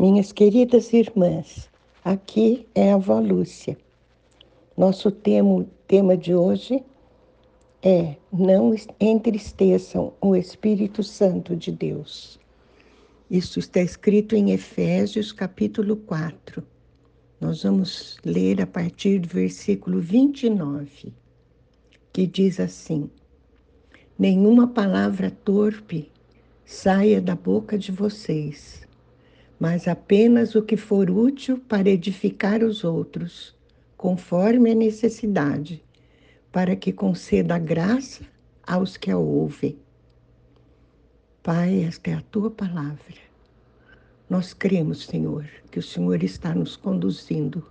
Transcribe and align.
Minhas 0.00 0.30
queridas 0.30 0.92
irmãs, 0.92 1.68
aqui 2.04 2.68
é 2.72 2.92
a 2.92 2.94
avó 2.94 3.18
Lúcia. 3.18 3.76
Nosso 4.76 5.10
tema, 5.10 5.66
tema 5.88 6.16
de 6.16 6.32
hoje 6.36 6.84
é 7.82 8.14
Não 8.32 8.72
entristeçam 9.00 10.12
o 10.20 10.36
Espírito 10.36 11.02
Santo 11.02 11.56
de 11.56 11.72
Deus. 11.72 12.38
Isso 13.28 13.58
está 13.58 13.80
escrito 13.80 14.36
em 14.36 14.52
Efésios 14.52 15.32
capítulo 15.32 15.96
4. 15.96 16.62
Nós 17.40 17.64
vamos 17.64 18.18
ler 18.24 18.62
a 18.62 18.68
partir 18.68 19.18
do 19.18 19.26
versículo 19.26 19.98
29, 19.98 21.12
que 22.12 22.24
diz 22.24 22.60
assim: 22.60 23.10
Nenhuma 24.16 24.68
palavra 24.68 25.32
torpe 25.44 26.08
saia 26.64 27.20
da 27.20 27.34
boca 27.34 27.76
de 27.76 27.90
vocês, 27.90 28.86
mas 29.58 29.88
apenas 29.88 30.54
o 30.54 30.62
que 30.62 30.76
for 30.76 31.10
útil 31.10 31.58
para 31.58 31.88
edificar 31.88 32.62
os 32.62 32.84
outros, 32.84 33.56
conforme 33.96 34.70
a 34.70 34.74
necessidade, 34.74 35.82
para 36.52 36.76
que 36.76 36.92
conceda 36.92 37.58
graça 37.58 38.24
aos 38.66 38.96
que 38.96 39.10
a 39.10 39.18
ouvem. 39.18 39.78
Pai, 41.42 41.82
esta 41.82 42.10
é 42.10 42.14
a 42.14 42.20
tua 42.20 42.50
palavra. 42.50 43.28
Nós 44.28 44.52
cremos, 44.52 45.06
Senhor, 45.06 45.48
que 45.70 45.78
o 45.78 45.82
Senhor 45.82 46.22
está 46.22 46.54
nos 46.54 46.76
conduzindo 46.76 47.66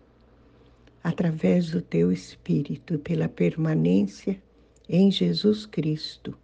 através 1.04 1.72
do 1.72 1.82
teu 1.82 2.12
Espírito, 2.12 3.00
pela 3.00 3.30
permanência 3.30 4.42
em 4.90 5.12
Jesus 5.12 5.66
Cristo 5.66 6.38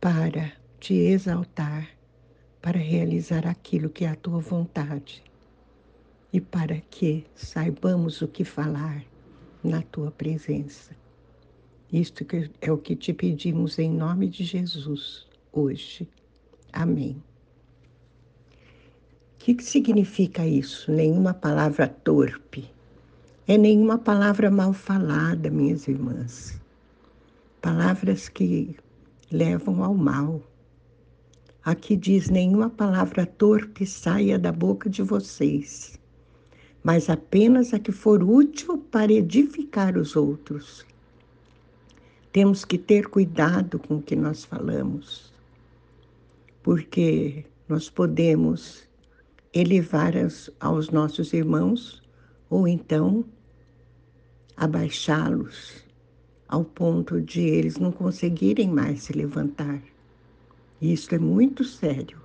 para 0.00 0.52
te 0.78 0.92
exaltar, 0.92 1.88
para 2.64 2.78
realizar 2.78 3.46
aquilo 3.46 3.90
que 3.90 4.06
é 4.06 4.08
a 4.08 4.16
tua 4.16 4.38
vontade 4.38 5.22
e 6.32 6.40
para 6.40 6.80
que 6.88 7.26
saibamos 7.34 8.22
o 8.22 8.28
que 8.28 8.42
falar 8.42 9.04
na 9.62 9.82
tua 9.82 10.10
presença. 10.10 10.96
Isto 11.92 12.24
é 12.62 12.72
o 12.72 12.78
que 12.78 12.96
te 12.96 13.12
pedimos 13.12 13.78
em 13.78 13.90
nome 13.90 14.28
de 14.28 14.44
Jesus 14.44 15.26
hoje. 15.52 16.08
Amém. 16.72 17.22
O 19.34 19.38
que 19.44 19.62
significa 19.62 20.46
isso? 20.46 20.90
Nenhuma 20.90 21.34
palavra 21.34 21.86
torpe. 21.86 22.72
É 23.46 23.58
nenhuma 23.58 23.98
palavra 23.98 24.50
mal 24.50 24.72
falada, 24.72 25.50
minhas 25.50 25.86
irmãs 25.86 26.58
palavras 27.64 28.28
que 28.28 28.76
levam 29.32 29.82
ao 29.82 29.94
mal. 29.94 30.42
Aqui 31.64 31.96
diz: 31.96 32.28
nenhuma 32.28 32.68
palavra 32.68 33.24
torpe 33.24 33.86
saia 33.86 34.38
da 34.38 34.52
boca 34.52 34.90
de 34.90 35.02
vocês, 35.02 35.98
mas 36.82 37.08
apenas 37.08 37.72
a 37.72 37.78
que 37.78 37.90
for 37.90 38.22
útil 38.22 38.76
para 38.90 39.10
edificar 39.10 39.96
os 39.96 40.14
outros. 40.14 40.84
Temos 42.32 42.66
que 42.66 42.76
ter 42.76 43.08
cuidado 43.08 43.78
com 43.78 43.96
o 43.96 44.02
que 44.02 44.14
nós 44.14 44.44
falamos, 44.44 45.32
porque 46.62 47.46
nós 47.66 47.88
podemos 47.88 48.86
elevar 49.54 50.12
aos 50.60 50.90
nossos 50.90 51.32
irmãos 51.32 52.02
ou 52.50 52.68
então 52.68 53.24
abaixá-los 54.54 55.82
ao 56.46 56.62
ponto 56.62 57.22
de 57.22 57.40
eles 57.40 57.78
não 57.78 57.90
conseguirem 57.90 58.68
mais 58.68 59.04
se 59.04 59.14
levantar. 59.14 59.93
Isso 60.92 61.14
é 61.14 61.18
muito 61.18 61.64
sério. 61.64 62.18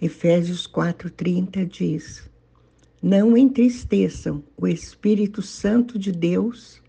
Efésios 0.00 0.68
4,30 0.68 1.66
diz: 1.66 2.30
Não 3.02 3.36
entristeçam 3.36 4.40
o 4.56 4.68
Espírito 4.68 5.42
Santo 5.42 5.98
de 5.98 6.12
Deus, 6.12 6.80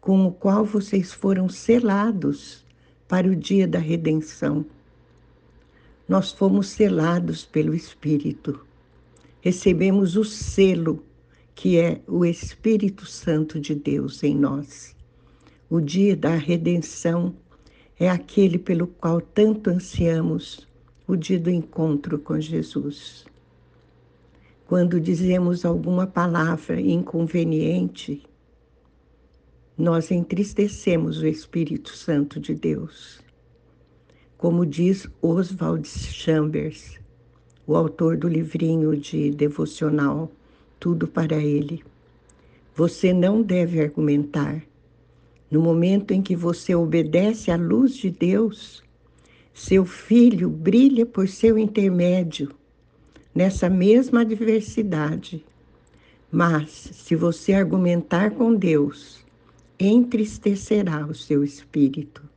com 0.00 0.26
o 0.26 0.32
qual 0.32 0.64
vocês 0.64 1.12
foram 1.12 1.50
selados 1.50 2.64
para 3.06 3.28
o 3.28 3.36
dia 3.36 3.68
da 3.68 3.78
redenção. 3.78 4.64
Nós 6.08 6.32
fomos 6.32 6.68
selados 6.68 7.44
pelo 7.44 7.74
Espírito. 7.74 8.64
Recebemos 9.42 10.16
o 10.16 10.24
selo, 10.24 11.04
que 11.54 11.78
é 11.78 12.00
o 12.08 12.24
Espírito 12.24 13.04
Santo 13.04 13.60
de 13.60 13.74
Deus 13.74 14.22
em 14.22 14.34
nós. 14.34 14.96
O 15.68 15.78
dia 15.78 16.16
da 16.16 16.36
redenção 16.36 17.34
é 17.98 18.10
aquele 18.10 18.58
pelo 18.58 18.86
qual 18.86 19.20
tanto 19.20 19.70
ansiamos, 19.70 20.66
o 21.06 21.14
dia 21.14 21.38
do 21.38 21.50
encontro 21.50 22.18
com 22.18 22.40
Jesus. 22.40 23.24
Quando 24.66 25.00
dizemos 25.00 25.64
alguma 25.64 26.06
palavra 26.06 26.80
inconveniente, 26.80 28.22
nós 29.76 30.10
entristecemos 30.10 31.18
o 31.18 31.26
Espírito 31.26 31.90
Santo 31.90 32.40
de 32.40 32.54
Deus. 32.54 33.20
Como 34.38 34.64
diz 34.64 35.08
Oswald 35.20 35.86
Chambers, 35.88 36.98
o 37.66 37.76
autor 37.76 38.16
do 38.16 38.28
livrinho 38.28 38.96
de 38.96 39.30
devocional 39.30 40.30
Tudo 40.80 41.06
para 41.06 41.36
Ele, 41.36 41.82
você 42.74 43.12
não 43.12 43.40
deve 43.40 43.80
argumentar 43.80 44.62
no 45.54 45.62
momento 45.62 46.10
em 46.10 46.20
que 46.20 46.34
você 46.34 46.74
obedece 46.74 47.48
à 47.48 47.56
luz 47.56 47.94
de 47.94 48.10
Deus, 48.10 48.82
seu 49.52 49.84
filho 49.84 50.50
brilha 50.50 51.06
por 51.06 51.28
seu 51.28 51.56
intermédio 51.56 52.52
nessa 53.32 53.70
mesma 53.70 54.22
adversidade. 54.22 55.46
Mas, 56.28 56.72
se 56.72 57.14
você 57.14 57.52
argumentar 57.52 58.32
com 58.32 58.52
Deus, 58.52 59.24
entristecerá 59.78 61.06
o 61.06 61.14
seu 61.14 61.44
espírito. 61.44 62.28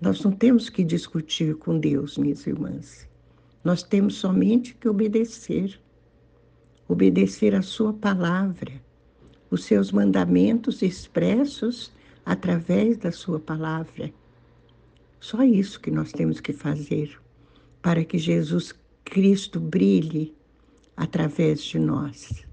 Nós 0.00 0.20
não 0.24 0.32
temos 0.32 0.68
que 0.68 0.82
discutir 0.82 1.54
com 1.54 1.78
Deus, 1.78 2.18
minhas 2.18 2.44
irmãs. 2.48 3.08
Nós 3.62 3.84
temos 3.84 4.16
somente 4.16 4.74
que 4.74 4.88
obedecer. 4.88 5.80
Obedecer 6.88 7.54
a 7.54 7.62
Sua 7.62 7.92
palavra, 7.92 8.72
os 9.48 9.62
seus 9.62 9.92
mandamentos 9.92 10.82
expressos 10.82 11.94
através 12.24 12.96
da 12.96 13.12
Sua 13.12 13.38
palavra. 13.38 14.12
Só 15.20 15.42
isso 15.42 15.80
que 15.80 15.90
nós 15.90 16.12
temos 16.12 16.40
que 16.40 16.52
fazer 16.52 17.18
para 17.80 18.04
que 18.04 18.18
Jesus 18.18 18.74
Cristo 19.04 19.60
brilhe 19.60 20.34
através 20.96 21.62
de 21.62 21.78
nós, 21.78 22.44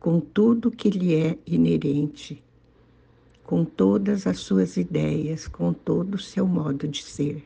com 0.00 0.18
tudo 0.20 0.70
que 0.70 0.90
lhe 0.90 1.14
é 1.14 1.38
inerente, 1.46 2.42
com 3.44 3.64
todas 3.64 4.26
as 4.26 4.38
suas 4.40 4.76
ideias, 4.76 5.46
com 5.46 5.72
todo 5.72 6.16
o 6.16 6.18
seu 6.18 6.46
modo 6.46 6.88
de 6.88 7.02
ser. 7.02 7.44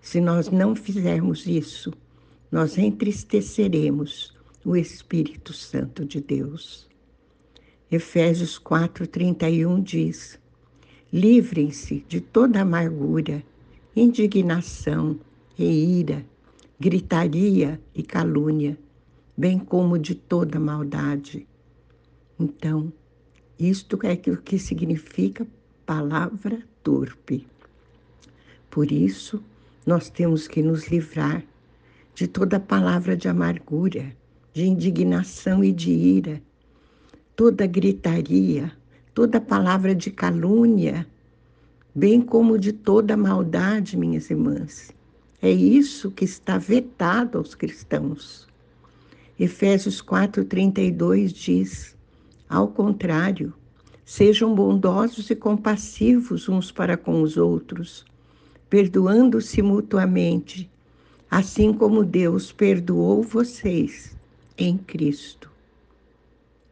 Se 0.00 0.20
nós 0.20 0.48
não 0.50 0.74
fizermos 0.74 1.46
isso, 1.46 1.92
nós 2.50 2.76
entristeceremos 2.78 4.34
o 4.64 4.76
Espírito 4.76 5.52
Santo 5.52 6.04
de 6.04 6.20
Deus. 6.20 6.88
Efésios 7.90 8.58
4:31 8.58 9.82
diz: 9.82 10.38
Livrem-se 11.16 12.04
de 12.06 12.20
toda 12.20 12.60
amargura, 12.60 13.42
indignação 13.96 15.18
e 15.58 15.64
ira, 15.98 16.22
gritaria 16.78 17.80
e 17.94 18.02
calúnia, 18.02 18.78
bem 19.34 19.58
como 19.58 19.98
de 19.98 20.14
toda 20.14 20.60
maldade. 20.60 21.46
Então, 22.38 22.92
isto 23.58 23.98
é 24.02 24.12
o 24.30 24.36
que 24.36 24.58
significa 24.58 25.46
palavra 25.86 26.58
torpe. 26.82 27.46
Por 28.68 28.92
isso, 28.92 29.42
nós 29.86 30.10
temos 30.10 30.46
que 30.46 30.60
nos 30.60 30.86
livrar 30.88 31.42
de 32.14 32.28
toda 32.28 32.60
palavra 32.60 33.16
de 33.16 33.26
amargura, 33.26 34.14
de 34.52 34.66
indignação 34.66 35.64
e 35.64 35.72
de 35.72 35.92
ira, 35.92 36.42
toda 37.34 37.66
gritaria, 37.66 38.70
toda 39.16 39.40
palavra 39.40 39.94
de 39.94 40.10
calúnia, 40.10 41.06
bem 41.94 42.20
como 42.20 42.58
de 42.58 42.70
toda 42.70 43.16
maldade, 43.16 43.96
minhas 43.96 44.28
irmãs. 44.28 44.92
É 45.40 45.50
isso 45.50 46.10
que 46.10 46.26
está 46.26 46.58
vetado 46.58 47.38
aos 47.38 47.54
cristãos. 47.54 48.46
Efésios 49.40 50.02
4:32 50.02 51.32
diz: 51.32 51.96
Ao 52.46 52.68
contrário, 52.68 53.54
sejam 54.04 54.54
bondosos 54.54 55.30
e 55.30 55.34
compassivos 55.34 56.46
uns 56.46 56.70
para 56.70 56.94
com 56.94 57.22
os 57.22 57.38
outros, 57.38 58.04
perdoando-se 58.68 59.62
mutuamente, 59.62 60.70
assim 61.30 61.72
como 61.72 62.04
Deus 62.04 62.52
perdoou 62.52 63.22
vocês 63.22 64.14
em 64.58 64.76
Cristo 64.76 65.45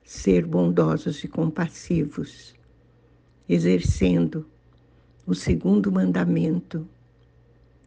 ser 0.04 0.46
bondosos 0.46 1.24
e 1.24 1.28
compassivos, 1.28 2.54
exercendo 3.48 4.46
o 5.26 5.34
segundo 5.34 5.90
mandamento: 5.90 6.86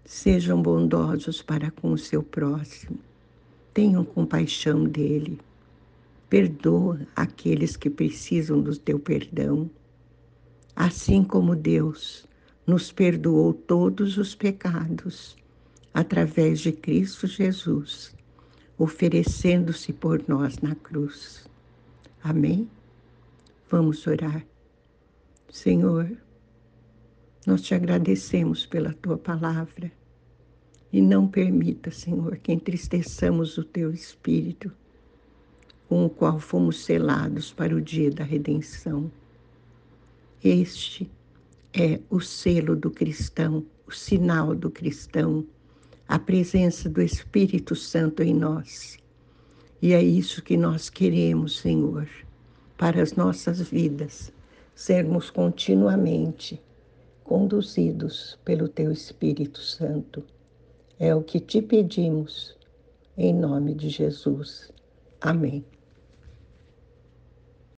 sejam 0.03 0.61
bondosos 0.61 1.41
para 1.41 1.69
com 1.69 1.91
o 1.91 1.97
seu 1.97 2.23
próximo. 2.23 2.99
tenham 3.73 4.03
compaixão 4.03 4.85
dele. 4.85 5.39
Perdoa 6.27 6.99
aqueles 7.15 7.77
que 7.77 7.91
precisam 7.91 8.59
do 8.59 8.75
teu 8.75 8.99
perdão. 8.99 9.69
Assim 10.75 11.23
como 11.23 11.55
Deus 11.55 12.27
nos 12.65 12.91
perdoou 12.91 13.53
todos 13.53 14.17
os 14.17 14.33
pecados 14.33 15.37
através 15.93 16.59
de 16.59 16.71
Cristo 16.71 17.27
Jesus, 17.27 18.15
oferecendo-se 18.77 19.93
por 19.93 20.23
nós 20.27 20.57
na 20.57 20.75
cruz. 20.75 21.46
Amém? 22.23 22.69
Vamos 23.69 24.05
orar. 24.07 24.45
Senhor, 25.49 26.11
nós 27.45 27.61
te 27.61 27.73
agradecemos 27.73 28.65
pela 28.65 28.93
tua 28.93 29.17
palavra 29.17 29.91
e 30.91 31.01
não 31.01 31.27
permita, 31.27 31.91
Senhor, 31.91 32.37
que 32.37 32.51
entristeçamos 32.51 33.57
o 33.57 33.63
teu 33.63 33.91
espírito, 33.91 34.71
com 35.87 36.05
o 36.05 36.09
qual 36.09 36.39
fomos 36.39 36.83
selados 36.83 37.53
para 37.53 37.75
o 37.75 37.81
dia 37.81 38.11
da 38.11 38.23
redenção. 38.23 39.11
Este 40.43 41.09
é 41.73 41.99
o 42.09 42.19
selo 42.19 42.75
do 42.75 42.91
cristão, 42.91 43.65
o 43.87 43.91
sinal 43.91 44.53
do 44.53 44.69
cristão, 44.69 45.45
a 46.07 46.17
presença 46.17 46.89
do 46.89 47.01
Espírito 47.01 47.75
Santo 47.75 48.23
em 48.23 48.33
nós. 48.33 48.97
E 49.81 49.94
é 49.94 50.01
isso 50.01 50.41
que 50.41 50.57
nós 50.57 50.89
queremos, 50.89 51.59
Senhor, 51.59 52.09
para 52.77 53.01
as 53.01 53.13
nossas 53.13 53.62
vidas, 53.62 54.31
sermos 54.74 55.29
continuamente 55.29 56.62
conduzidos 57.24 58.39
pelo 58.44 58.68
Teu 58.68 58.91
Espírito 58.91 59.59
Santo. 59.59 60.24
É 60.97 61.13
o 61.13 61.21
que 61.21 61.39
te 61.39 61.62
pedimos, 61.62 62.57
em 63.18 63.33
nome 63.33 63.75
de 63.75 63.89
Jesus. 63.89 64.71
Amém. 65.21 65.63